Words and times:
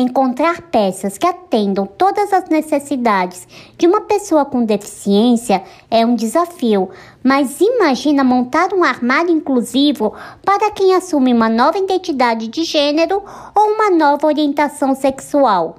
Encontrar 0.00 0.62
peças 0.62 1.18
que 1.18 1.26
atendam 1.26 1.84
todas 1.84 2.32
as 2.32 2.48
necessidades 2.48 3.48
de 3.76 3.84
uma 3.84 4.02
pessoa 4.02 4.44
com 4.44 4.64
deficiência 4.64 5.64
é 5.90 6.06
um 6.06 6.14
desafio, 6.14 6.88
mas 7.20 7.60
imagina 7.60 8.22
montar 8.22 8.72
um 8.72 8.84
armário 8.84 9.32
inclusivo 9.32 10.14
para 10.44 10.70
quem 10.70 10.94
assume 10.94 11.34
uma 11.34 11.48
nova 11.48 11.78
identidade 11.78 12.46
de 12.46 12.62
gênero 12.62 13.24
ou 13.52 13.72
uma 13.72 13.90
nova 13.90 14.24
orientação 14.28 14.94
sexual. 14.94 15.78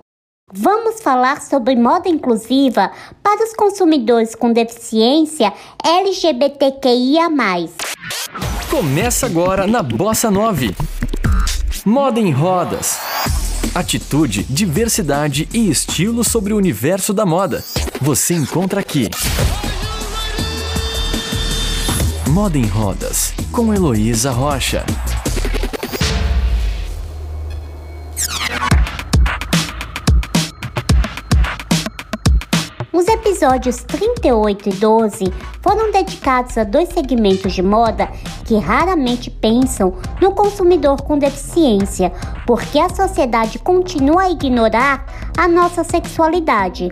Vamos 0.52 1.00
falar 1.00 1.42
sobre 1.42 1.78
moda 1.78 2.10
inclusiva 2.10 2.92
para 3.24 3.46
os 3.46 3.54
consumidores 3.54 4.36
com 4.36 4.52
deficiência 4.52 5.54
LGBTQIA. 5.82 7.30
Começa 8.70 9.26
agora 9.28 9.66
na 9.66 9.82
Bossa 9.82 10.30
9. 10.30 10.76
Moda 11.86 12.20
em 12.20 12.32
rodas. 12.32 13.00
Atitude, 13.74 14.44
diversidade 14.50 15.48
e 15.54 15.70
estilo 15.70 16.24
sobre 16.24 16.54
o 16.54 16.58
universo 16.58 17.14
da 17.14 17.26
moda. 17.26 17.64
Você 18.02 18.34
encontra 18.34 18.80
aqui. 18.80 19.10
Moda 22.30 22.58
em 22.58 22.66
Rodas, 22.66 23.34
com 23.52 23.74
Heloísa 23.74 24.32
Rocha. 24.32 24.86
Episódios 33.40 33.78
38 33.84 34.68
e 34.68 34.74
12 34.74 35.34
foram 35.62 35.94
dedicados 35.94 36.58
a 36.58 36.66
dois 36.66 36.90
segmentos 36.90 37.54
de 37.54 37.62
moda 37.62 38.10
que 38.46 38.58
raramente 38.58 39.32
pensam 39.32 39.96
no 40.22 40.34
consumidor 40.34 41.02
com 41.04 41.18
deficiência, 41.18 42.12
porque 42.46 42.78
a 42.78 42.90
sociedade 42.90 43.58
continua 43.58 44.24
a 44.24 44.30
ignorar 44.30 45.06
a 45.38 45.48
nossa 45.48 45.86
sexualidade. 45.86 46.92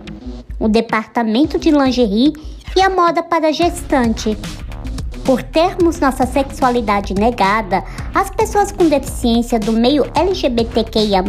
O 0.58 0.68
departamento 0.68 1.58
de 1.58 1.70
lingerie 1.70 2.32
e 2.74 2.80
a 2.80 2.88
moda 2.88 3.22
para 3.22 3.52
gestante. 3.52 4.34
Por 5.28 5.42
termos 5.42 6.00
nossa 6.00 6.24
sexualidade 6.24 7.12
negada, 7.12 7.84
as 8.14 8.30
pessoas 8.30 8.72
com 8.72 8.88
deficiência 8.88 9.60
do 9.60 9.72
meio 9.72 10.10
LGBTQIA 10.14 11.22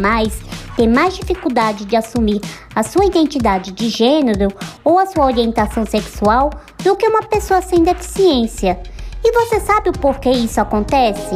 têm 0.74 0.88
mais 0.88 1.16
dificuldade 1.16 1.84
de 1.84 1.94
assumir 1.94 2.40
a 2.74 2.82
sua 2.82 3.04
identidade 3.04 3.72
de 3.72 3.90
gênero 3.90 4.48
ou 4.82 4.98
a 4.98 5.04
sua 5.04 5.26
orientação 5.26 5.84
sexual 5.84 6.48
do 6.82 6.96
que 6.96 7.06
uma 7.06 7.24
pessoa 7.24 7.60
sem 7.60 7.82
deficiência. 7.82 8.80
E 9.22 9.32
você 9.32 9.60
sabe 9.60 9.90
o 9.90 9.92
porquê 9.92 10.30
isso 10.30 10.58
acontece? 10.62 11.34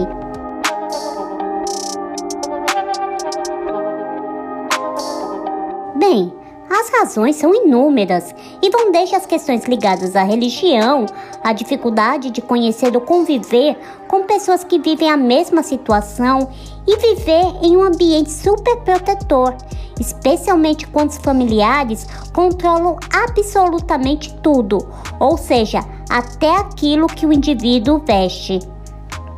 Bem, 5.98 6.32
as 6.75 6.91
razões 6.91 7.36
são 7.36 7.55
inúmeras 7.55 8.34
e 8.61 8.69
vão 8.69 8.91
desde 8.91 9.14
as 9.14 9.25
questões 9.25 9.64
ligadas 9.64 10.17
à 10.17 10.25
religião, 10.25 11.06
à 11.42 11.53
dificuldade 11.53 12.31
de 12.31 12.42
conhecer 12.42 12.92
ou 12.97 13.00
conviver 13.00 13.78
com 14.08 14.25
pessoas 14.25 14.64
que 14.64 14.81
vivem 14.81 15.08
a 15.08 15.16
mesma 15.16 15.62
situação 15.62 16.48
e 16.84 16.97
viver 16.97 17.44
em 17.62 17.77
um 17.77 17.83
ambiente 17.83 18.33
super 18.33 18.77
protetor, 18.78 19.55
especialmente 20.00 20.89
quando 20.89 21.11
os 21.11 21.19
familiares 21.19 22.08
controlam 22.33 22.98
absolutamente 23.12 24.34
tudo, 24.42 24.84
ou 25.20 25.38
seja, 25.38 25.84
até 26.11 26.56
aquilo 26.56 27.06
que 27.06 27.25
o 27.25 27.33
indivíduo 27.33 28.03
veste. 28.05 28.59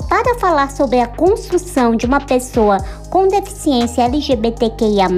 Para 0.09 0.39
falar 0.39 0.71
sobre 0.71 1.01
a 1.01 1.09
construção 1.09 1.97
de 1.97 2.07
uma 2.07 2.21
pessoa 2.21 2.79
com 3.11 3.27
deficiência 3.27 4.05
LGBTQIA, 4.05 5.09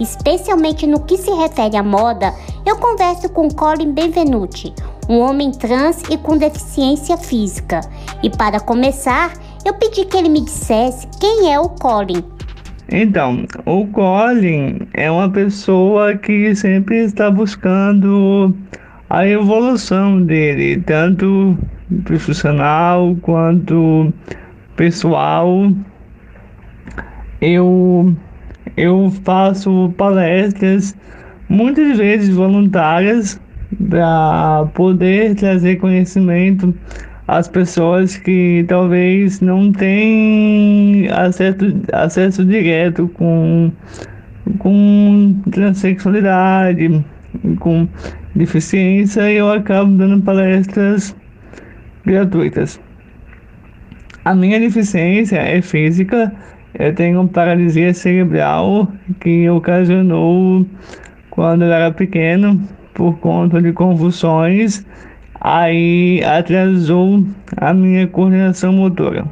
especialmente 0.00 0.86
no 0.86 1.00
que 1.00 1.16
se 1.16 1.30
refere 1.30 1.76
à 1.76 1.82
moda, 1.82 2.32
eu 2.64 2.76
converso 2.76 3.28
com 3.28 3.48
Colin 3.48 3.92
Benvenuti, 3.92 4.72
um 5.08 5.18
homem 5.18 5.52
trans 5.52 6.02
e 6.10 6.18
com 6.18 6.36
deficiência 6.36 7.16
física. 7.16 7.80
E 8.22 8.30
para 8.30 8.60
começar, 8.60 9.32
eu 9.64 9.74
pedi 9.74 10.04
que 10.04 10.16
ele 10.16 10.28
me 10.28 10.40
dissesse 10.40 11.06
quem 11.20 11.52
é 11.52 11.58
o 11.58 11.68
Colin. 11.68 12.22
Então, 12.88 13.44
o 13.64 13.86
Colin 13.88 14.78
é 14.94 15.10
uma 15.10 15.28
pessoa 15.28 16.16
que 16.16 16.54
sempre 16.54 17.04
está 17.04 17.30
buscando 17.30 18.54
a 19.10 19.26
evolução 19.26 20.22
dele, 20.22 20.80
tanto 20.82 21.58
profissional 22.04 23.16
quanto 23.22 24.12
pessoal. 24.76 25.70
Eu 27.40 28.14
eu 28.76 29.10
faço 29.24 29.92
palestras 29.96 30.94
muitas 31.48 31.96
vezes 31.96 32.34
voluntárias 32.34 33.40
para 33.88 34.66
poder 34.74 35.34
trazer 35.34 35.76
conhecimento 35.76 36.74
às 37.26 37.48
pessoas 37.48 38.16
que 38.16 38.64
talvez 38.68 39.40
não 39.40 39.72
têm 39.72 41.08
acesso, 41.10 41.58
acesso 41.92 42.44
direto 42.44 43.08
com, 43.08 43.72
com 44.58 45.40
transexualidade, 45.50 47.04
com 47.58 47.88
deficiência, 48.34 49.30
e 49.30 49.36
eu 49.36 49.50
acabo 49.50 49.90
dando 49.92 50.22
palestras 50.22 51.16
gratuitas. 52.04 52.80
A 54.24 54.34
minha 54.34 54.60
deficiência 54.60 55.38
é 55.38 55.60
física, 55.62 56.32
eu 56.78 56.94
tenho 56.94 57.26
paralisia 57.28 57.92
cerebral 57.94 58.88
que 59.20 59.48
ocasionou 59.48 60.66
quando 61.30 61.64
eu 61.64 61.72
era 61.72 61.92
pequeno 61.92 62.60
por 62.94 63.18
conta 63.18 63.60
de 63.60 63.72
convulsões, 63.72 64.84
aí 65.40 66.22
atrasou 66.24 67.22
a 67.56 67.74
minha 67.74 68.06
coordenação 68.06 68.72
motora. 68.72 69.26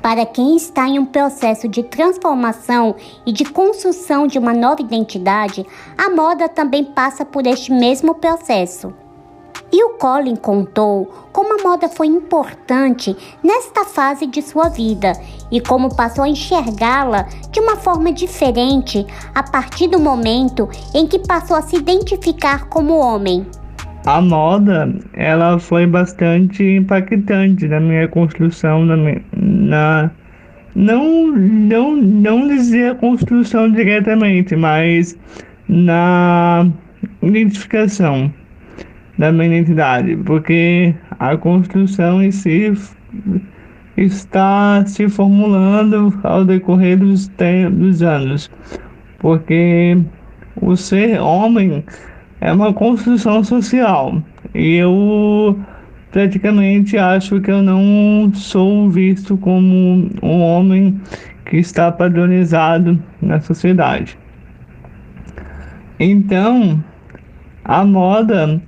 Para 0.00 0.26
quem 0.26 0.54
está 0.54 0.86
em 0.86 0.98
um 0.98 1.06
processo 1.06 1.66
de 1.66 1.82
transformação 1.82 2.94
e 3.26 3.32
de 3.32 3.44
construção 3.46 4.26
de 4.26 4.38
uma 4.38 4.52
nova 4.52 4.82
identidade, 4.82 5.64
a 5.96 6.10
moda 6.10 6.48
também 6.48 6.84
passa 6.84 7.24
por 7.24 7.46
este 7.46 7.72
mesmo 7.72 8.14
processo. 8.14 8.92
E 9.72 9.84
o 9.84 9.90
Colin 9.98 10.36
contou 10.36 11.12
como 11.32 11.58
a 11.58 11.62
moda 11.62 11.88
foi 11.88 12.06
importante 12.06 13.16
nesta 13.42 13.84
fase 13.84 14.26
de 14.26 14.40
sua 14.40 14.68
vida 14.68 15.12
e 15.50 15.60
como 15.60 15.94
passou 15.94 16.24
a 16.24 16.28
enxergá-la 16.28 17.26
de 17.50 17.60
uma 17.60 17.76
forma 17.76 18.12
diferente 18.12 19.04
a 19.34 19.42
partir 19.42 19.88
do 19.88 19.98
momento 19.98 20.68
em 20.94 21.06
que 21.06 21.18
passou 21.18 21.56
a 21.56 21.62
se 21.62 21.76
identificar 21.76 22.66
como 22.66 22.94
homem. 22.94 23.44
A 24.06 24.20
moda, 24.20 24.94
ela 25.14 25.58
foi 25.58 25.86
bastante 25.86 26.62
impactante 26.62 27.66
na 27.66 27.80
minha 27.80 28.06
construção, 28.06 28.84
na, 28.84 28.96
minha, 28.96 29.24
na 29.32 30.10
não, 30.74 31.28
não, 31.28 31.96
não 31.96 32.48
dizer 32.48 32.92
a 32.92 32.94
construção 32.96 33.70
diretamente, 33.70 34.54
mas 34.56 35.16
na 35.68 36.66
identificação 37.22 38.32
da 39.18 39.30
minha 39.32 39.46
identidade, 39.46 40.16
porque 40.16 40.94
a 41.18 41.36
construção 41.36 42.22
em 42.22 42.30
si 42.30 42.72
está 43.96 44.84
se 44.86 45.08
formulando 45.08 46.18
ao 46.22 46.44
decorrer 46.44 46.98
dos, 46.98 47.30
dos 47.72 48.02
anos, 48.02 48.50
porque 49.18 49.96
o 50.60 50.76
ser 50.76 51.20
homem 51.20 51.84
é 52.40 52.52
uma 52.52 52.72
construção 52.72 53.44
social 53.44 54.22
e 54.54 54.76
eu 54.76 55.58
praticamente 56.10 56.96
acho 56.96 57.40
que 57.40 57.50
eu 57.50 57.62
não 57.62 58.32
sou 58.34 58.90
visto 58.90 59.36
como 59.36 60.08
um 60.22 60.40
homem 60.40 61.00
que 61.46 61.56
está 61.56 61.90
padronizado 61.90 63.00
na 63.20 63.40
sociedade. 63.40 64.18
Então, 65.98 66.82
a 67.64 67.84
moda 67.84 68.60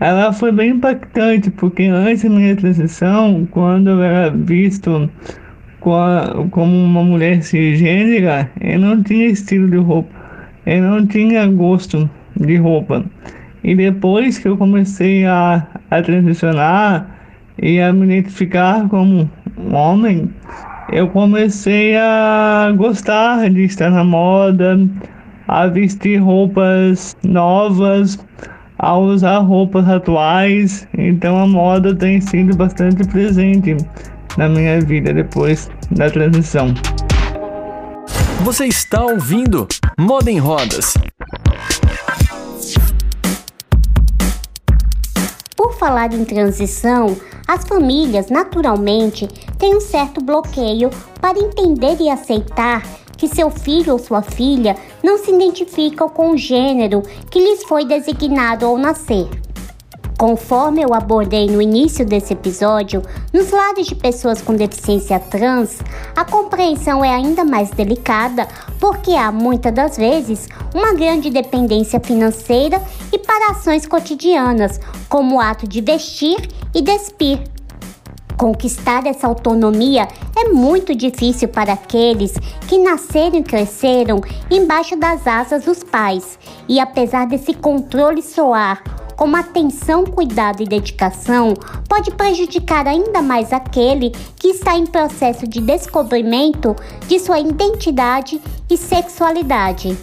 ela 0.00 0.32
foi 0.32 0.50
bem 0.50 0.70
impactante, 0.70 1.50
porque 1.50 1.84
antes 1.84 2.22
da 2.24 2.30
minha 2.30 2.56
transição, 2.56 3.46
quando 3.50 3.90
eu 3.90 4.02
era 4.02 4.30
visto 4.30 5.10
como 5.80 6.84
uma 6.84 7.04
mulher 7.04 7.42
cisgênera, 7.42 8.50
eu 8.60 8.78
não 8.78 9.02
tinha 9.02 9.26
estilo 9.26 9.70
de 9.70 9.76
roupa, 9.76 10.10
eu 10.64 10.82
não 10.82 11.06
tinha 11.06 11.46
gosto 11.46 12.08
de 12.34 12.56
roupa. 12.56 13.04
E 13.62 13.74
depois 13.74 14.38
que 14.38 14.48
eu 14.48 14.56
comecei 14.56 15.26
a, 15.26 15.66
a 15.90 16.02
transicionar 16.02 17.06
e 17.60 17.78
a 17.78 17.92
me 17.92 18.06
identificar 18.06 18.88
como 18.88 19.30
um 19.58 19.74
homem, 19.74 20.30
eu 20.92 21.08
comecei 21.08 21.94
a 21.96 22.72
gostar 22.74 23.50
de 23.50 23.64
estar 23.64 23.90
na 23.90 24.02
moda, 24.02 24.80
a 25.46 25.66
vestir 25.66 26.16
roupas 26.16 27.14
novas, 27.22 28.18
a 28.82 28.96
usar 28.96 29.38
roupas 29.40 29.86
atuais, 29.86 30.88
então 30.96 31.38
a 31.38 31.46
moda 31.46 31.94
tem 31.94 32.18
sido 32.20 32.56
bastante 32.56 33.06
presente 33.06 33.76
na 34.38 34.48
minha 34.48 34.80
vida 34.80 35.12
depois 35.12 35.70
da 35.90 36.10
transição. 36.10 36.72
Você 38.42 38.66
está 38.66 39.04
ouvindo 39.04 39.68
Moda 39.98 40.30
em 40.30 40.38
Rodas. 40.38 40.94
Por 45.54 45.74
falar 45.74 46.14
em 46.14 46.24
transição, 46.24 47.14
as 47.46 47.64
famílias 47.64 48.30
naturalmente 48.30 49.28
têm 49.58 49.76
um 49.76 49.80
certo 49.80 50.22
bloqueio 50.22 50.88
para 51.20 51.38
entender 51.38 51.98
e 52.00 52.08
aceitar 52.08 52.82
que 53.20 53.28
seu 53.28 53.50
filho 53.50 53.92
ou 53.92 53.98
sua 53.98 54.22
filha 54.22 54.74
não 55.02 55.18
se 55.18 55.30
identificam 55.30 56.08
com 56.08 56.30
o 56.30 56.38
gênero 56.38 57.02
que 57.30 57.38
lhes 57.38 57.62
foi 57.64 57.84
designado 57.84 58.64
ao 58.64 58.78
nascer. 58.78 59.28
Conforme 60.18 60.82
eu 60.82 60.94
abordei 60.94 61.46
no 61.46 61.60
início 61.60 62.04
desse 62.04 62.32
episódio, 62.32 63.02
nos 63.30 63.50
lares 63.50 63.86
de 63.86 63.94
pessoas 63.94 64.40
com 64.40 64.54
deficiência 64.54 65.18
trans, 65.18 65.80
a 66.16 66.24
compreensão 66.24 67.04
é 67.04 67.10
ainda 67.10 67.44
mais 67.44 67.70
delicada 67.70 68.48
porque 68.80 69.12
há 69.12 69.30
muitas 69.30 69.74
das 69.74 69.98
vezes 69.98 70.48
uma 70.74 70.94
grande 70.94 71.28
dependência 71.28 72.00
financeira 72.00 72.80
e 73.12 73.18
para 73.18 73.52
ações 73.52 73.86
cotidianas, 73.86 74.80
como 75.10 75.36
o 75.36 75.40
ato 75.40 75.68
de 75.68 75.82
vestir 75.82 76.48
e 76.74 76.80
despir. 76.80 77.59
Conquistar 78.40 79.06
essa 79.06 79.26
autonomia 79.26 80.08
é 80.34 80.48
muito 80.48 80.94
difícil 80.94 81.46
para 81.46 81.74
aqueles 81.74 82.32
que 82.66 82.78
nasceram 82.78 83.36
e 83.36 83.42
cresceram 83.42 84.18
embaixo 84.50 84.96
das 84.96 85.26
asas 85.26 85.66
dos 85.66 85.84
pais, 85.84 86.38
e 86.66 86.80
apesar 86.80 87.26
desse 87.26 87.52
controle 87.52 88.22
soar 88.22 88.82
como 89.14 89.36
atenção, 89.36 90.06
cuidado 90.06 90.62
e 90.62 90.66
dedicação, 90.66 91.52
pode 91.86 92.12
prejudicar 92.12 92.88
ainda 92.88 93.20
mais 93.20 93.52
aquele 93.52 94.08
que 94.36 94.48
está 94.48 94.74
em 94.74 94.86
processo 94.86 95.46
de 95.46 95.60
descobrimento 95.60 96.74
de 97.06 97.18
sua 97.18 97.40
identidade 97.40 98.40
e 98.70 98.76
sexualidade. 98.78 99.94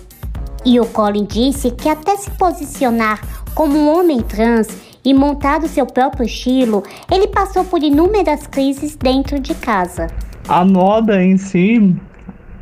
E 0.63 0.80
o 0.80 0.86
Colin 0.86 1.25
disse 1.25 1.72
que 1.72 1.90
até 1.90 2.16
se 2.16 2.30
posicionar 2.30 3.19
como 3.56 3.75
um 3.75 3.98
homem 3.98 4.22
trans 4.22 4.68
e 5.07 5.13
montar 5.13 5.63
o 5.63 5.69
seu 5.69 5.86
próprio 5.86 6.25
estilo, 6.25 6.83
ele 7.09 7.30
passou 7.30 7.63
por 7.63 7.81
inúmeras 7.81 8.45
crises 8.45 8.98
dentro 8.98 9.39
de 9.39 9.56
casa. 9.56 10.07
A 10.50 10.65
moda 10.65 11.24
em 11.24 11.38
si, 11.38 11.95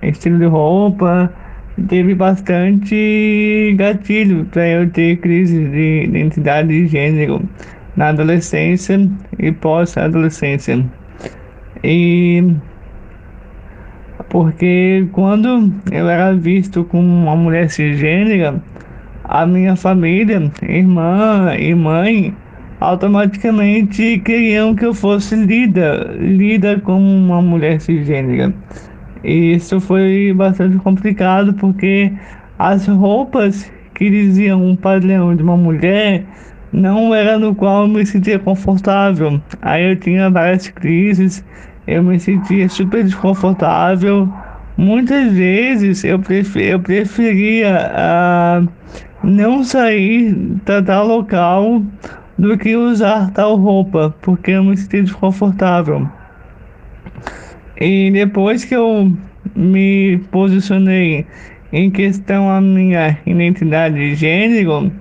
estilo 0.04 0.38
de 0.38 0.46
roupa, 0.46 1.34
teve 1.88 2.14
bastante 2.14 3.74
gatilho 3.76 4.46
para 4.46 4.68
eu 4.68 4.88
ter 4.92 5.18
crise 5.18 5.58
de 5.58 6.04
identidade 6.04 6.68
de 6.68 6.88
gênero 6.88 7.42
na 7.96 8.10
adolescência 8.10 9.10
e 9.40 9.52
pós-adolescência. 9.52 10.86
E 11.84 12.44
porque 14.30 15.08
quando 15.14 15.74
eu 15.92 16.08
era 16.08 16.32
visto 16.36 16.84
como 16.84 17.08
uma 17.08 17.36
mulher 17.36 17.72
cisgênera, 17.72 18.62
a 19.28 19.46
minha 19.46 19.76
família, 19.76 20.52
irmã 20.62 21.56
e 21.58 21.74
mãe, 21.74 22.36
automaticamente 22.80 24.20
queriam 24.20 24.76
que 24.76 24.86
eu 24.86 24.94
fosse 24.94 25.36
lida, 25.36 26.16
lida 26.20 26.80
como 26.80 27.06
uma 27.06 27.42
mulher 27.42 27.82
cisgênera. 27.82 28.54
E 29.24 29.56
isso 29.56 29.80
foi 29.80 30.34
bastante 30.36 30.78
complicado 30.78 31.54
porque 31.54 32.12
as 32.60 32.88
roupas 32.88 33.72
que 33.96 34.10
diziam 34.10 34.64
um 34.64 34.76
padrão 34.76 35.36
de 35.36 35.42
uma 35.42 35.58
mulher 35.58 36.24
não 36.72 37.16
era 37.16 37.40
no 37.40 37.56
qual 37.56 37.84
eu 37.84 37.88
me 37.88 38.06
sentia 38.06 38.38
confortável. 38.38 39.42
Aí 39.62 39.92
eu 39.92 39.96
tinha 39.96 40.30
várias 40.30 40.68
crises, 40.68 41.44
eu 41.88 42.04
me 42.04 42.20
sentia 42.20 42.68
super 42.70 43.04
desconfortável. 43.04 44.32
Muitas 44.78 45.32
vezes 45.32 46.04
eu, 46.04 46.20
prefer, 46.20 46.74
eu 46.74 46.80
preferia 46.80 47.90
uh, 47.94 48.68
não 49.26 49.64
sair 49.64 50.34
da 50.66 50.82
tal 50.82 51.08
local 51.08 51.82
do 52.38 52.58
que 52.58 52.76
usar 52.76 53.32
tal 53.32 53.56
roupa, 53.56 54.14
porque 54.22 54.52
eu 54.52 54.64
me 54.64 54.78
sentia 54.78 55.04
desconfortável. 55.04 56.08
E 57.80 58.12
depois 58.12 58.64
que 58.64 58.76
eu 58.76 59.12
me 59.56 60.18
posicionei 60.32 61.26
em 61.74 61.90
questão 61.90 62.50
a 62.50 62.62
minha 62.62 63.18
identidade 63.26 63.96
de 63.96 64.16
gênero, 64.16 64.92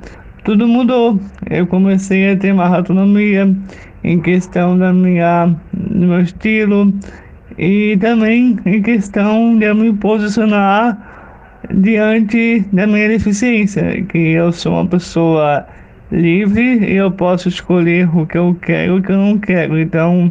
tudo 0.42 0.66
mudou. 0.66 1.20
Eu 1.50 1.66
comecei 1.66 2.30
a 2.30 2.36
ter 2.36 2.52
mais 2.52 2.72
autonomia 2.72 3.54
em 4.02 4.20
questão 4.20 4.76
da 4.78 4.92
minha, 4.92 5.54
do 5.72 6.06
meu 6.06 6.20
estilo 6.20 6.92
e 7.58 7.96
também 8.00 8.58
em 8.66 8.82
questão 8.82 9.56
de 9.58 9.66
eu 9.66 9.74
me 9.74 9.92
posicionar 9.92 11.13
diante 11.72 12.64
da 12.72 12.86
minha 12.86 13.08
deficiência, 13.08 14.02
que 14.02 14.18
eu 14.18 14.52
sou 14.52 14.72
uma 14.72 14.86
pessoa 14.86 15.66
livre 16.10 16.78
e 16.78 16.96
eu 16.96 17.10
posso 17.10 17.48
escolher 17.48 18.08
o 18.16 18.26
que 18.26 18.38
eu 18.38 18.56
quero 18.60 18.96
e 18.96 18.98
o 18.98 19.02
que 19.02 19.12
eu 19.12 19.16
não 19.16 19.38
quero. 19.38 19.78
Então, 19.78 20.30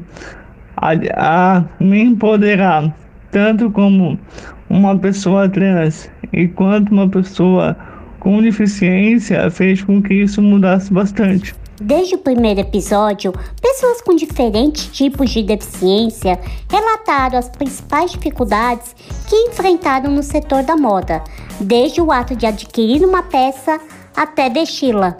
a, 0.77 0.91
a 1.15 1.65
me 1.80 2.01
empoderar 2.01 2.94
tanto 3.31 3.69
como 3.71 4.19
uma 4.69 4.97
pessoa 4.97 5.50
trans 5.50 6.09
e 6.31 6.47
quanto 6.47 6.91
uma 6.91 7.09
pessoa 7.09 7.75
com 8.19 8.41
deficiência 8.41 9.50
fez 9.51 9.83
com 9.83 10.01
que 10.01 10.13
isso 10.13 10.41
mudasse 10.41 10.94
bastante. 10.94 11.56
Desde 11.85 12.15
o 12.15 12.18
primeiro 12.18 12.62
episódio, 12.62 13.33
pessoas 13.62 14.01
com 14.01 14.15
diferentes 14.15 14.85
tipos 14.88 15.31
de 15.31 15.44
deficiência 15.44 16.39
relataram 16.71 17.38
as 17.38 17.50
principais 17.50 18.12
dificuldades 18.12 18.95
que 19.27 19.35
enfrentaram 19.35 20.09
no 20.09 20.24
setor 20.24 20.63
da 20.63 20.77
moda, 20.77 21.21
desde 21.59 22.00
o 22.00 22.09
ato 22.09 22.38
de 22.38 22.45
adquirir 22.45 23.03
uma 23.06 23.21
peça 23.21 23.81
até 24.15 24.50
vesti-la. 24.50 25.18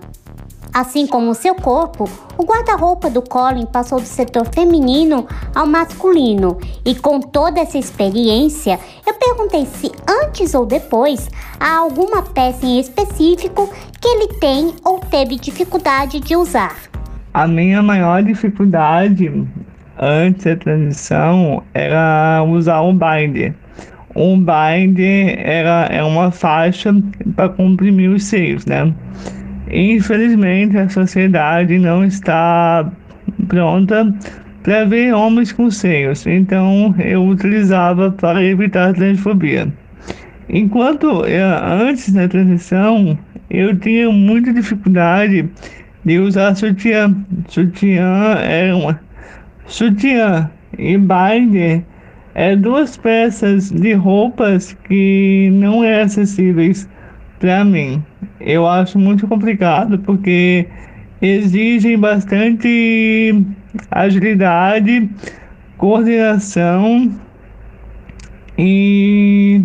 Assim 0.74 1.06
como 1.06 1.30
o 1.30 1.36
seu 1.36 1.54
corpo, 1.54 2.10
o 2.36 2.44
guarda-roupa 2.44 3.08
do 3.08 3.22
Colin 3.22 3.68
passou 3.68 4.00
do 4.00 4.08
setor 4.08 4.48
feminino 4.52 5.28
ao 5.54 5.68
masculino. 5.68 6.58
E 6.84 6.96
com 6.96 7.20
toda 7.20 7.60
essa 7.60 7.78
experiência, 7.78 8.80
eu 9.06 9.14
perguntei 9.14 9.68
se 9.68 9.92
antes 10.10 10.56
ou 10.56 10.66
depois 10.66 11.30
há 11.60 11.78
alguma 11.78 12.24
peça 12.24 12.66
em 12.66 12.80
específico 12.80 13.72
que 14.02 14.08
ele 14.08 14.28
tem 14.40 14.74
ou 14.84 15.00
teve 15.00 15.36
dificuldade 15.36 16.20
de 16.20 16.36
usar. 16.36 16.76
A 17.32 17.46
minha 17.46 17.84
maior 17.84 18.24
dificuldade 18.24 19.32
antes 20.00 20.44
da 20.44 20.56
transição 20.56 21.62
era 21.72 22.44
usar 22.50 22.82
um 22.82 22.98
binder. 22.98 23.54
Um 24.16 24.40
binder 24.40 25.40
era, 25.40 25.88
é 25.92 26.04
uma 26.04 26.32
faixa 26.32 26.92
para 27.36 27.50
comprimir 27.50 28.10
os 28.10 28.24
seios, 28.24 28.66
né? 28.66 28.92
Infelizmente, 29.74 30.78
a 30.78 30.88
sociedade 30.88 31.80
não 31.80 32.06
está 32.06 32.92
pronta 33.48 34.14
para 34.62 34.86
ver 34.86 35.16
homens 35.16 35.52
com 35.52 35.72
seios, 35.72 36.28
então 36.28 36.94
eu 37.00 37.26
utilizava 37.26 38.12
para 38.12 38.44
evitar 38.44 38.94
transfobia. 38.94 39.68
Enquanto 40.48 41.26
eu, 41.26 41.48
antes 41.88 42.14
da 42.14 42.28
transição, 42.28 43.18
eu 43.50 43.76
tinha 43.80 44.12
muita 44.12 44.54
dificuldade 44.54 45.50
de 46.06 46.20
usar 46.20 46.54
sutiã. 46.54 47.16
Sutiã 47.48 48.36
é 48.44 48.72
uma 48.76 49.00
sutiã 49.66 50.52
e 50.78 50.98
binder 51.00 51.84
é 52.36 52.56
duas 52.56 52.96
peças 52.96 53.72
de 53.72 53.94
roupas 53.94 54.78
que 54.88 55.50
não 55.54 55.84
é 55.84 56.02
acessíveis 56.02 56.88
para 57.44 57.66
mim, 57.66 58.02
eu 58.40 58.66
acho 58.66 58.98
muito 58.98 59.28
complicado 59.28 60.00
porque 60.00 60.66
exigem 61.22 62.00
bastante 62.00 63.46
agilidade, 63.92 65.10
coordenação 65.78 67.12
e, 68.58 69.62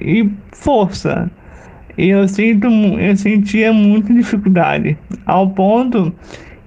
e 0.00 0.30
força. 0.52 1.28
E 1.98 2.10
eu 2.10 2.28
sinto, 2.28 2.68
eu 2.68 3.16
sentia 3.16 3.72
muita 3.72 4.14
dificuldade, 4.14 4.96
ao 5.26 5.50
ponto 5.50 6.14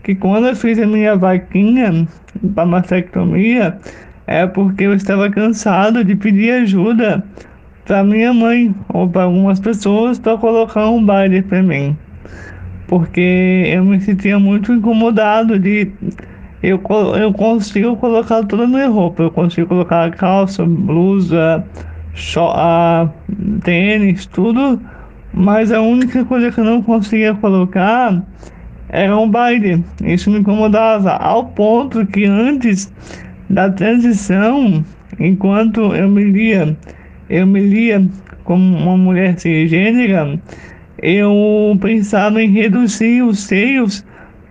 que 0.03 0.15
quando 0.15 0.47
eu 0.47 0.55
fiz 0.57 0.77
a 0.79 0.85
minha 0.85 1.15
vaquinha 1.15 2.05
para 2.53 2.65
mastectomia, 2.65 3.79
é 4.27 4.45
porque 4.47 4.83
eu 4.83 4.93
estava 4.93 5.29
cansado 5.29 6.03
de 6.03 6.13
pedir 6.13 6.51
ajuda 6.51 7.23
para 7.85 8.03
minha 8.03 8.33
mãe 8.33 8.73
ou 8.89 9.07
para 9.07 9.23
algumas 9.23 9.59
pessoas 9.59 10.19
para 10.19 10.37
colocar 10.37 10.89
um 10.89 11.03
baile 11.03 11.41
para 11.41 11.61
mim. 11.61 11.95
Porque 12.87 13.63
eu 13.67 13.83
me 13.83 13.99
sentia 13.99 14.39
muito 14.39 14.71
incomodado 14.73 15.59
de 15.59 15.91
eu, 16.61 16.81
eu 17.19 17.33
consigo 17.33 17.97
colocar 17.97 18.43
toda 18.45 18.63
a 18.63 18.67
minha 18.67 18.87
roupa, 18.87 19.23
eu 19.23 19.31
consigo 19.31 19.67
colocar 19.67 20.11
calça, 20.11 20.63
blusa, 20.65 21.65
a, 22.37 23.09
tênis, 23.63 24.25
tudo, 24.27 24.79
mas 25.33 25.71
a 25.71 25.81
única 25.81 26.23
coisa 26.23 26.51
que 26.51 26.59
eu 26.59 26.63
não 26.63 26.81
conseguia 26.81 27.33
colocar 27.33 28.23
era 28.87 29.17
um 29.17 29.29
baile. 29.29 29.83
Isso 30.03 30.29
me 30.29 30.39
incomodava, 30.39 31.11
ao 31.11 31.45
ponto 31.47 32.05
que 32.05 32.25
antes 32.25 32.93
da 33.49 33.69
transição, 33.69 34.85
enquanto 35.19 35.93
eu 35.93 36.07
me 36.07 36.31
via 36.31 36.77
eu 37.33 37.47
me 37.47 37.59
lia 37.61 38.07
como 38.43 38.77
uma 38.77 38.95
mulher 38.95 39.39
cisgênera, 39.39 40.39
eu 41.01 41.33
pensava 41.81 42.39
em 42.39 42.51
reduzir 42.51 43.23
os 43.23 43.39
seios 43.39 44.05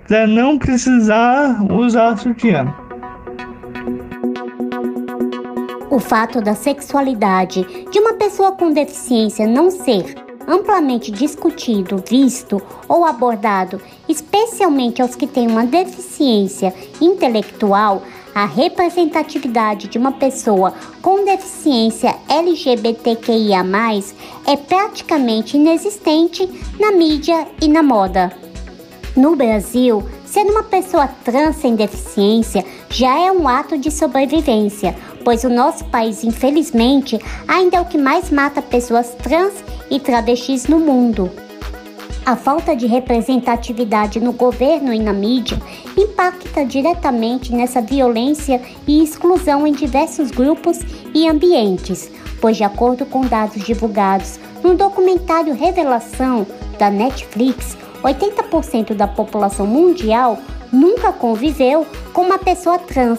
para 0.08 0.26
não 0.26 0.58
precisar 0.58 1.62
usar 1.72 2.18
sutiã. 2.18 2.74
O 5.88 6.00
fato 6.00 6.40
da 6.40 6.54
sexualidade 6.54 7.64
de 7.92 8.00
uma 8.00 8.14
pessoa 8.14 8.50
com 8.50 8.72
deficiência 8.72 9.46
não 9.46 9.70
ser 9.70 10.16
amplamente 10.48 11.12
discutido, 11.12 12.02
visto 12.10 12.60
ou 12.88 13.04
abordado, 13.04 13.80
especialmente 14.08 15.00
aos 15.00 15.14
que 15.14 15.28
têm 15.28 15.46
uma 15.46 15.64
deficiência 15.64 16.74
intelectual, 17.00 18.02
a 18.34 18.44
representatividade 18.44 19.88
de 19.88 19.98
uma 19.98 20.12
pessoa 20.12 20.74
com 21.00 21.24
deficiência 21.24 22.16
LGBTQIA, 22.28 23.62
é 24.46 24.56
praticamente 24.56 25.56
inexistente 25.56 26.48
na 26.78 26.92
mídia 26.92 27.46
e 27.60 27.68
na 27.68 27.82
moda. 27.82 28.32
No 29.16 29.36
Brasil, 29.36 30.02
ser 30.24 30.44
uma 30.46 30.62
pessoa 30.62 31.06
trans 31.06 31.56
sem 31.56 31.76
deficiência 31.76 32.64
já 32.88 33.18
é 33.18 33.30
um 33.30 33.46
ato 33.46 33.76
de 33.76 33.90
sobrevivência, 33.90 34.96
pois 35.22 35.44
o 35.44 35.50
nosso 35.50 35.84
país, 35.86 36.24
infelizmente, 36.24 37.18
ainda 37.46 37.76
é 37.76 37.80
o 37.80 37.84
que 37.84 37.98
mais 37.98 38.30
mata 38.30 38.62
pessoas 38.62 39.14
trans 39.22 39.52
e 39.90 40.00
travestis 40.00 40.66
no 40.66 40.78
mundo. 40.78 41.30
A 42.24 42.36
falta 42.36 42.76
de 42.76 42.86
representatividade 42.86 44.20
no 44.20 44.32
governo 44.32 44.92
e 44.92 44.98
na 45.00 45.12
mídia 45.12 45.60
impacta 45.98 46.64
diretamente 46.64 47.52
nessa 47.52 47.80
violência 47.80 48.62
e 48.86 49.02
exclusão 49.02 49.66
em 49.66 49.72
diversos 49.72 50.30
grupos 50.30 50.78
e 51.12 51.28
ambientes, 51.28 52.08
pois, 52.40 52.56
de 52.56 52.62
acordo 52.62 53.04
com 53.04 53.22
dados 53.22 53.64
divulgados 53.64 54.38
no 54.62 54.76
documentário 54.76 55.52
Revelação 55.52 56.46
da 56.78 56.88
Netflix, 56.88 57.76
80% 58.04 58.94
da 58.94 59.08
população 59.08 59.66
mundial 59.66 60.38
nunca 60.72 61.12
conviveu 61.12 61.84
com 62.12 62.22
uma 62.22 62.38
pessoa 62.38 62.78
trans. 62.78 63.18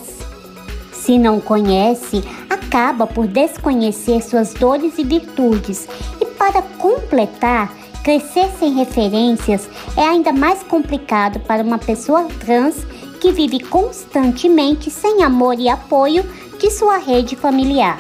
Se 0.94 1.18
não 1.18 1.42
conhece, 1.42 2.24
acaba 2.50 3.06
por 3.06 3.28
desconhecer 3.28 4.22
suas 4.22 4.54
dores 4.54 4.98
e 4.98 5.04
virtudes, 5.04 5.90
e 6.22 6.26
para 6.26 6.62
completar, 6.62 7.83
crescer 8.04 8.50
sem 8.60 8.74
referências 8.74 9.70
é 9.96 10.02
ainda 10.02 10.34
mais 10.34 10.62
complicado 10.62 11.40
para 11.40 11.64
uma 11.64 11.78
pessoa 11.78 12.28
trans 12.40 12.86
que 13.22 13.32
vive 13.32 13.62
constantemente 13.62 14.92
sem 14.92 15.24
amor 15.24 15.58
e 15.58 15.70
apoio 15.70 16.26
de 16.60 16.70
sua 16.70 16.98
rede 16.98 17.36
familiar. 17.38 18.00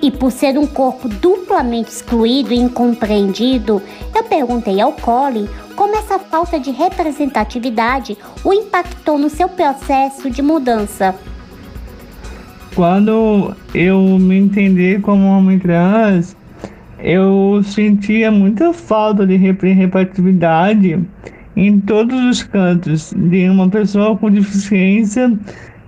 E 0.00 0.10
por 0.10 0.30
ser 0.30 0.56
um 0.56 0.66
corpo 0.66 1.08
duplamente 1.08 1.90
excluído 1.90 2.54
e 2.54 2.58
incompreendido, 2.58 3.82
eu 4.14 4.24
perguntei 4.24 4.80
ao 4.80 4.92
Colin 4.92 5.48
como 5.74 5.96
essa 5.96 6.18
falta 6.18 6.58
de 6.58 6.70
representatividade 6.70 8.16
o 8.44 8.52
impactou 8.52 9.18
no 9.18 9.28
seu 9.28 9.48
processo 9.48 10.30
de 10.30 10.40
mudança. 10.40 11.14
Quando 12.74 13.54
eu 13.74 14.00
me 14.18 14.38
entendi 14.38 14.98
como 15.00 15.26
homem 15.26 15.58
trans, 15.58 16.36
eu 17.02 17.62
sentia 17.62 18.30
muita 18.30 18.72
falta 18.72 19.26
de 19.26 19.36
representatividade 19.36 20.98
em 21.56 21.80
todos 21.80 22.18
os 22.24 22.42
cantos 22.42 23.12
de 23.16 23.48
uma 23.48 23.68
pessoa 23.68 24.16
com 24.16 24.30
deficiência 24.30 25.32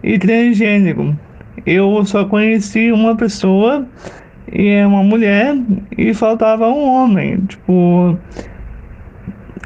e 0.02 0.18
transgênero 0.18 1.16
eu 1.66 2.04
só 2.04 2.24
conheci 2.24 2.90
uma 2.90 3.16
pessoa 3.16 3.86
e 4.52 4.68
é 4.68 4.86
uma 4.86 5.02
mulher 5.02 5.56
e 5.96 6.12
faltava 6.12 6.68
um 6.68 6.88
homem. 6.88 7.38
Tipo, 7.46 8.18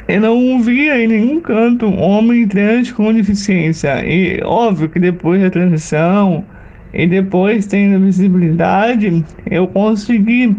eu 0.08 0.20
não 0.20 0.60
via 0.62 1.02
em 1.02 1.08
nenhum 1.08 1.40
canto 1.40 1.86
um 1.86 2.00
homem 2.00 2.46
trans 2.46 2.92
com 2.92 3.12
deficiência. 3.12 4.04
E 4.04 4.40
óbvio 4.44 4.88
que 4.88 5.00
depois 5.00 5.40
da 5.40 5.50
transição 5.50 6.44
e 6.92 7.06
depois 7.06 7.66
tendo 7.66 8.04
visibilidade, 8.04 9.24
eu 9.50 9.66
consegui 9.66 10.54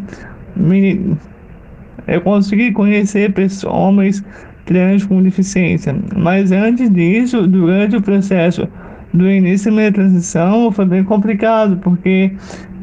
eu 2.07 2.21
consegui 2.21 2.71
conhecer 2.71 3.33
pessoas, 3.33 3.73
homens 3.73 4.23
trans 4.65 5.05
com 5.05 5.21
deficiência. 5.21 5.95
Mas 6.15 6.51
antes 6.51 6.89
disso, 6.89 7.47
durante 7.47 7.95
o 7.95 8.01
processo 8.01 8.67
do 9.13 9.29
início 9.29 9.71
da 9.71 9.77
minha 9.77 9.91
transição 9.91 10.71
foi 10.71 10.85
bem 10.85 11.03
complicado, 11.03 11.77
porque 11.77 12.31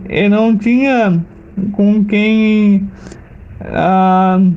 eu 0.08 0.28
não 0.30 0.56
tinha 0.56 1.22
com 1.72 2.04
quem 2.04 2.88
uh, 3.60 4.54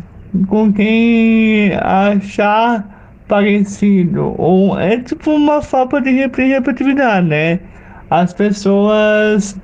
com 0.47 0.73
quem 0.73 1.73
achar 1.81 3.13
parecido 3.27 4.33
ou 4.37 4.79
é 4.79 4.97
tipo 4.99 5.31
uma 5.31 5.61
falta 5.61 6.01
de 6.01 6.11
representatividade, 6.11 7.27
né? 7.27 7.59
As 8.09 8.33
pessoas 8.33 9.59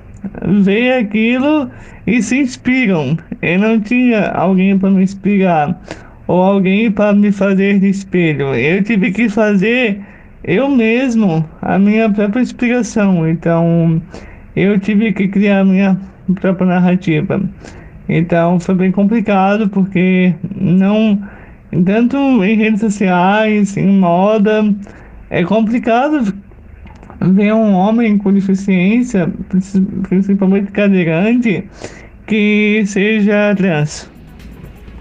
veem 0.62 0.92
aquilo 0.92 1.70
e 2.06 2.22
se 2.22 2.38
inspiram. 2.38 3.16
Eu 3.42 3.58
não 3.58 3.80
tinha 3.80 4.28
alguém 4.30 4.78
para 4.78 4.90
me 4.90 5.02
inspirar 5.02 5.80
ou 6.26 6.42
alguém 6.42 6.90
para 6.90 7.12
me 7.12 7.30
fazer 7.30 7.78
de 7.80 7.88
espelho. 7.88 8.54
Eu 8.54 8.82
tive 8.82 9.12
que 9.12 9.28
fazer 9.28 10.00
eu 10.44 10.68
mesmo 10.68 11.44
a 11.62 11.78
minha 11.78 12.10
própria 12.10 12.42
explicação. 12.42 13.28
Então, 13.28 14.00
eu 14.54 14.78
tive 14.78 15.12
que 15.12 15.28
criar 15.28 15.60
a 15.60 15.64
minha 15.64 15.98
própria 16.40 16.66
narrativa. 16.66 17.40
Então, 18.08 18.60
foi 18.60 18.74
bem 18.74 18.92
complicado 18.92 19.68
porque 19.68 20.34
não 20.54 21.18
tanto 21.84 22.16
em 22.44 22.56
redes 22.56 22.80
sociais, 22.80 23.76
em 23.76 23.98
moda, 23.98 24.72
é 25.30 25.42
complicado 25.42 26.32
ver 27.32 27.52
um 27.54 27.72
homem 27.72 28.18
com 28.18 28.32
deficiência, 28.32 29.32
principalmente 30.08 30.72
cadeirante, 30.72 31.68
que 32.26 32.84
seja 32.86 33.54
trans. 33.56 34.08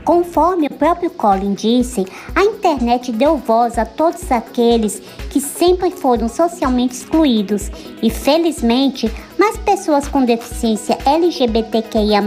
Conforme 0.04 0.68
o 0.68 0.74
próprio 0.74 1.10
Colin 1.10 1.54
disse, 1.54 2.06
a 2.36 2.44
internet 2.44 3.12
deu 3.14 3.38
voz 3.38 3.78
a 3.78 3.86
todos 3.86 4.30
aqueles 4.32 5.02
que 5.30 5.40
sempre 5.40 5.92
foram 5.92 6.28
socialmente 6.28 6.94
excluídos 6.94 7.72
e, 8.02 8.10
felizmente, 8.10 9.10
mais 9.40 9.58
pessoas 9.58 10.08
com 10.08 10.26
deficiência 10.26 10.98
LGBTQIA 11.06 12.22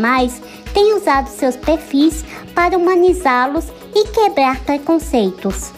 têm 0.72 0.96
usado 0.96 1.28
seus 1.28 1.54
perfis 1.54 2.24
para 2.54 2.78
humanizá-los 2.78 3.66
e 3.94 4.08
quebrar 4.08 4.58
preconceitos. 4.60 5.75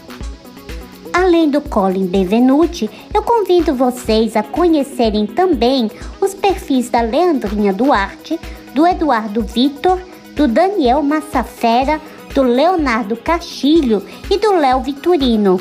Além 1.21 1.51
do 1.51 1.61
Colin 1.61 2.07
Bevenuti, 2.07 2.89
eu 3.13 3.25
convido 3.25 3.75
vocês 3.75 4.37
a 4.37 4.43
conhecerem 4.45 5.27
também 5.27 5.91
os 6.21 6.33
perfis 6.33 6.91
da 6.91 7.01
Leandrinha 7.01 7.73
Duarte, 7.73 8.39
do 8.73 8.87
Eduardo 8.87 9.43
Vitor 9.43 9.99
do 10.37 10.47
Daniel 10.47 11.03
Massafera, 11.03 12.01
do 12.33 12.43
Leonardo 12.43 13.17
Castilho 13.17 14.01
e 14.31 14.39
do 14.39 14.53
Léo 14.53 14.81
Vitorino. 14.81 15.61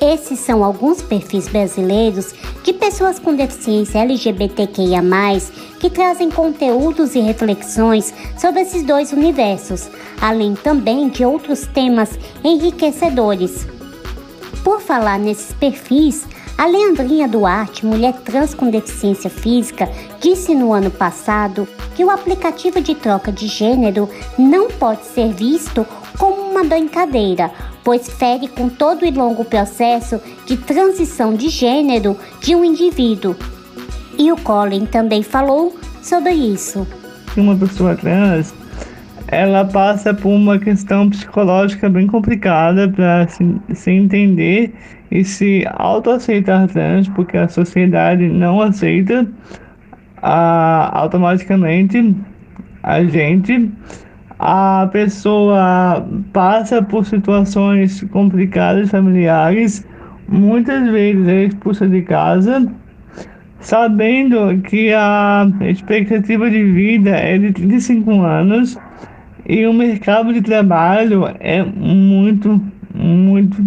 Esses 0.00 0.38
são 0.38 0.62
alguns 0.62 1.02
perfis 1.02 1.48
brasileiros 1.48 2.32
de 2.62 2.72
pessoas 2.72 3.18
com 3.18 3.34
deficiência 3.34 3.98
LGBTQIA, 3.98 5.02
que 5.80 5.90
trazem 5.90 6.30
conteúdos 6.30 7.16
e 7.16 7.20
reflexões 7.20 8.14
sobre 8.38 8.60
esses 8.60 8.84
dois 8.84 9.12
universos, 9.12 9.90
além 10.20 10.54
também 10.54 11.08
de 11.08 11.24
outros 11.24 11.66
temas 11.66 12.16
enriquecedores. 12.44 13.73
Por 14.62 14.80
falar 14.80 15.18
nesses 15.18 15.52
perfis, 15.52 16.26
a 16.56 16.66
Leandrinha 16.66 17.26
Duarte, 17.26 17.84
mulher 17.84 18.14
trans 18.24 18.54
com 18.54 18.70
deficiência 18.70 19.28
física, 19.28 19.90
disse 20.20 20.54
no 20.54 20.72
ano 20.72 20.90
passado 20.90 21.66
que 21.94 22.04
o 22.04 22.10
aplicativo 22.10 22.80
de 22.80 22.94
troca 22.94 23.32
de 23.32 23.46
gênero 23.46 24.08
não 24.38 24.68
pode 24.68 25.04
ser 25.06 25.32
visto 25.32 25.86
como 26.18 26.42
uma 26.42 26.62
brincadeira, 26.62 27.50
pois 27.82 28.08
fere 28.08 28.46
com 28.48 28.68
todo 28.68 29.04
e 29.04 29.10
longo 29.10 29.44
processo 29.44 30.20
de 30.46 30.56
transição 30.56 31.34
de 31.34 31.48
gênero 31.48 32.16
de 32.40 32.54
um 32.54 32.64
indivíduo. 32.64 33.34
E 34.16 34.30
o 34.30 34.36
Colin 34.36 34.86
também 34.86 35.22
falou 35.22 35.74
sobre 36.02 36.32
isso. 36.32 36.86
Uma 37.36 37.56
pessoa 37.56 37.96
trans 37.96 38.54
ela 39.28 39.64
passa 39.64 40.12
por 40.12 40.28
uma 40.28 40.58
questão 40.58 41.08
psicológica 41.08 41.88
bem 41.88 42.06
complicada 42.06 42.88
para 42.88 43.26
se, 43.28 43.56
se, 43.72 43.90
entender 43.90 44.74
e 45.10 45.24
se 45.24 45.64
autoaceitar 45.74 46.68
trans, 46.68 47.08
porque 47.08 47.36
a 47.36 47.48
sociedade 47.48 48.28
não 48.28 48.60
aceita 48.60 49.26
automaticamente 50.22 52.14
a 52.82 53.02
gente. 53.04 53.70
A 54.38 54.88
pessoa 54.92 56.06
passa 56.32 56.82
por 56.82 57.06
situações 57.06 58.02
complicadas 58.10 58.90
familiares, 58.90 59.86
muitas 60.28 60.90
vezes 60.90 61.26
é 61.28 61.44
expulsa 61.44 61.86
de 61.88 62.02
casa, 62.02 62.70
sabendo 63.60 64.60
que 64.62 64.92
a 64.92 65.48
expectativa 65.62 66.50
de 66.50 66.62
vida 66.64 67.10
é 67.10 67.38
de 67.38 67.52
35 67.52 68.20
anos 68.20 68.78
e 69.46 69.66
o 69.66 69.72
mercado 69.72 70.32
de 70.32 70.40
trabalho 70.40 71.24
é 71.40 71.62
muito, 71.62 72.60
muito 72.94 73.64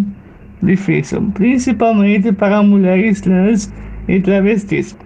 difícil, 0.62 1.31
principalmente 1.34 2.31
para 2.31 2.63
mulheres 2.63 3.22
trans 3.22 3.72
e 4.07 4.19
travestis. 4.19 4.98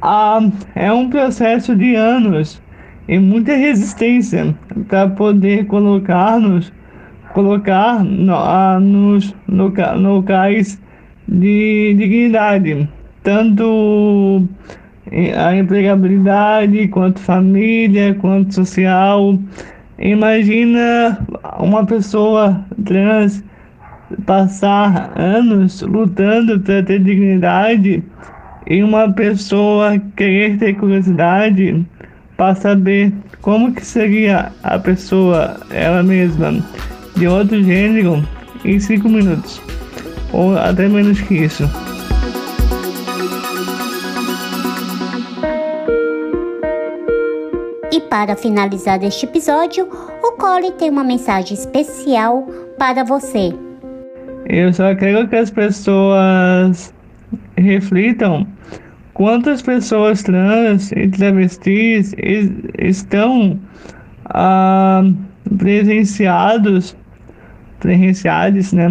Ah, 0.00 0.40
é 0.76 0.92
um 0.92 1.10
processo 1.10 1.74
de 1.74 1.96
anos 1.96 2.62
e 3.08 3.18
muita 3.18 3.56
resistência 3.56 4.54
para 4.86 5.08
poder 5.08 5.66
colocar-nos 5.66 6.72
colocar 7.34 8.04
no, 8.04 8.34
ah, 8.34 8.78
nos 8.80 9.34
locais 9.48 10.80
de 11.26 11.94
dignidade, 11.94 12.88
tanto 13.22 14.48
a 15.36 15.56
empregabilidade, 15.56 16.88
quanto 16.88 17.20
família, 17.20 18.14
quanto 18.14 18.54
social. 18.54 19.38
Imagina 19.98 21.18
uma 21.58 21.84
pessoa 21.84 22.64
trans 22.84 23.42
passar 24.24 25.12
anos 25.16 25.82
lutando 25.82 26.60
para 26.60 26.82
ter 26.82 27.02
dignidade 27.02 28.02
e 28.66 28.82
uma 28.82 29.12
pessoa 29.12 29.98
querer 30.16 30.58
ter 30.58 30.74
curiosidade 30.74 31.84
para 32.36 32.54
saber 32.54 33.12
como 33.40 33.72
que 33.72 33.84
seria 33.84 34.52
a 34.62 34.78
pessoa 34.78 35.58
ela 35.70 36.02
mesma 36.02 36.62
de 37.16 37.26
outro 37.26 37.62
gênero 37.62 38.22
em 38.64 38.78
cinco 38.78 39.08
minutos, 39.08 39.60
ou 40.32 40.56
até 40.56 40.88
menos 40.88 41.20
que 41.20 41.34
isso. 41.34 41.68
Para 48.08 48.36
finalizar 48.36 49.02
este 49.04 49.26
episódio, 49.26 49.86
o 50.22 50.32
Cole 50.32 50.72
tem 50.72 50.90
uma 50.90 51.04
mensagem 51.04 51.54
especial 51.54 52.46
para 52.78 53.04
você. 53.04 53.54
Eu 54.46 54.72
só 54.72 54.94
quero 54.94 55.28
que 55.28 55.36
as 55.36 55.50
pessoas 55.50 56.94
reflitam 57.56 58.46
quantas 59.12 59.60
pessoas 59.60 60.22
trans 60.22 60.90
e 60.92 61.08
travestis 61.08 62.14
estão 62.78 63.58
ah, 64.26 65.02
presenciados 65.58 66.96
presenciados 67.78 68.72
né, 68.72 68.88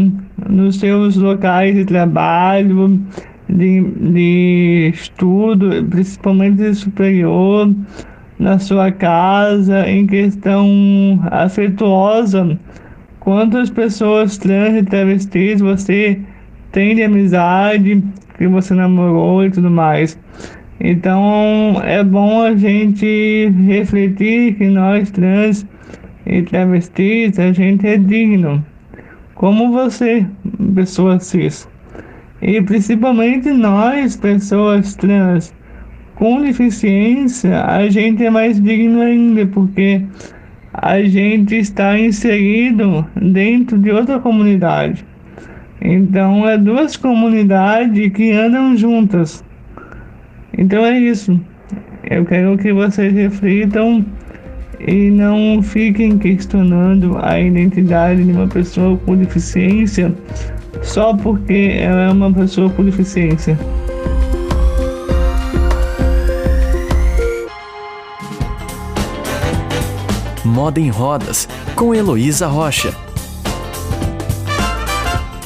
nos 0.47 0.79
seus 0.79 1.17
locais 1.17 1.75
de 1.75 1.83
trabalho, 1.83 3.01
de, 3.49 3.81
de 3.81 4.91
estudo, 4.93 5.85
principalmente 5.89 6.73
superior, 6.73 7.69
na 8.39 8.59
sua 8.59 8.91
casa, 8.91 9.87
em 9.89 10.05
questão 10.05 11.19
afetuosa. 11.31 12.57
Quantas 13.19 13.69
pessoas 13.69 14.37
trans 14.37 14.77
e 14.77 14.83
travestis 14.83 15.59
você 15.59 16.19
tem 16.71 16.95
de 16.95 17.03
amizade, 17.03 18.03
que 18.37 18.47
você 18.47 18.73
namorou 18.73 19.45
e 19.45 19.51
tudo 19.51 19.69
mais. 19.69 20.17
Então 20.79 21.81
é 21.83 22.03
bom 22.03 22.41
a 22.43 22.55
gente 22.55 23.49
refletir 23.65 24.55
que 24.55 24.67
nós 24.67 25.09
trans 25.11 25.65
e 26.25 26.41
travestis, 26.43 27.39
a 27.39 27.51
gente 27.51 27.87
é 27.87 27.97
digno 27.97 28.63
como 29.37 29.71
você, 29.71 30.25
pessoa 30.73 31.19
cis. 31.19 31.69
E 32.41 32.59
principalmente 32.61 33.51
nós, 33.51 34.15
pessoas 34.15 34.95
trans 34.95 35.53
com 36.17 36.41
deficiência, 36.41 37.63
a 37.63 37.87
gente 37.89 38.25
é 38.25 38.29
mais 38.29 38.59
digno 38.59 39.01
ainda, 39.01 39.45
porque 39.45 40.01
a 40.73 41.01
gente 41.03 41.55
está 41.55 41.97
inserido 41.97 43.05
dentro 43.15 43.77
de 43.77 43.91
outra 43.91 44.19
comunidade. 44.19 45.05
Então, 45.79 46.49
é 46.49 46.57
duas 46.57 46.97
comunidades 46.97 48.11
que 48.13 48.31
andam 48.31 48.75
juntas. 48.75 49.43
Então, 50.57 50.83
é 50.83 50.97
isso. 50.97 51.39
Eu 52.09 52.25
quero 52.25 52.57
que 52.57 52.73
vocês 52.73 53.13
reflitam 53.13 54.03
e 54.79 55.11
não 55.11 55.61
fiquem 55.61 56.17
questionando 56.17 57.15
a 57.21 57.39
identidade 57.39 58.23
de 58.23 58.31
uma 58.31 58.47
pessoa 58.47 58.97
com 59.05 59.15
deficiência 59.15 60.11
só 60.81 61.13
porque 61.13 61.77
ela 61.79 62.03
é 62.03 62.09
uma 62.09 62.33
pessoa 62.33 62.69
com 62.71 62.83
deficiência. 62.83 63.57
Moda 70.57 70.79
em 70.79 70.89
Rodas, 70.89 71.47
com 71.75 71.93
Heloísa 71.93 72.47
Rocha. 72.47 72.91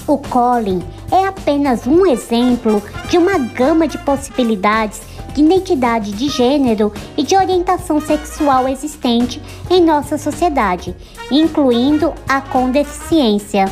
O 0.07 0.17
Colin 0.17 0.81
é 1.11 1.25
apenas 1.25 1.85
um 1.85 2.05
exemplo 2.05 2.81
de 3.09 3.17
uma 3.17 3.37
gama 3.37 3.89
de 3.89 3.97
possibilidades 3.97 5.01
de 5.33 5.41
identidade 5.41 6.13
de 6.13 6.29
gênero 6.29 6.93
e 7.17 7.23
de 7.23 7.35
orientação 7.35 7.99
sexual 7.99 8.69
existente 8.69 9.41
em 9.69 9.83
nossa 9.83 10.17
sociedade, 10.17 10.95
incluindo 11.29 12.13
a 12.25 12.39
com 12.39 12.71
deficiência. 12.71 13.65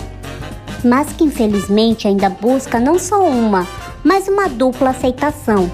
Mas 0.83 1.13
que 1.13 1.23
infelizmente 1.23 2.05
ainda 2.05 2.29
busca 2.29 2.81
não 2.81 2.99
só 2.99 3.25
uma, 3.25 3.65
mas 4.03 4.27
uma 4.27 4.49
dupla 4.49 4.89
aceitação. 4.89 5.71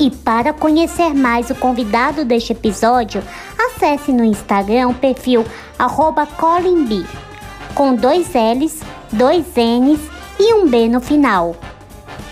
E 0.00 0.10
para 0.10 0.54
conhecer 0.54 1.12
mais 1.12 1.50
o 1.50 1.54
convidado 1.54 2.24
deste 2.24 2.52
episódio, 2.52 3.22
acesse 3.58 4.10
no 4.10 4.24
Instagram 4.24 4.88
o 4.88 4.94
perfil 4.94 5.44
colinb, 6.38 7.06
com 7.74 7.94
dois 7.94 8.28
L's, 8.28 8.80
dois 9.12 9.44
N's 9.54 10.00
e 10.38 10.54
um 10.54 10.66
B 10.66 10.88
no 10.88 11.02
final. 11.02 11.54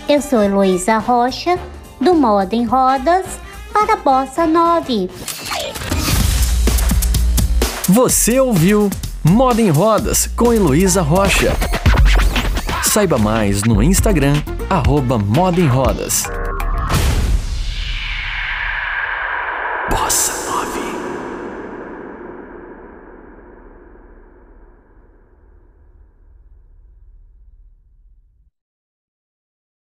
Eu 0.07 0.19
sou 0.19 0.41
Heloísa 0.41 0.97
Rocha, 0.97 1.59
do 2.01 2.15
Moda 2.15 2.55
em 2.55 2.65
Rodas, 2.65 3.25
para 3.71 3.95
Bossa 3.97 4.47
9. 4.47 5.07
Você 7.87 8.39
ouviu 8.39 8.89
Moda 9.23 9.61
em 9.61 9.69
Rodas 9.69 10.25
com 10.35 10.51
Heloísa 10.51 11.03
Rocha. 11.03 11.55
Saiba 12.81 13.19
mais 13.19 13.63
no 13.63 13.83
Instagram, 13.83 14.41
arroba 14.71 15.19
Moda 15.19 15.61
em 15.61 15.67
Rodas. 15.67 16.23
Bossa 19.89 20.28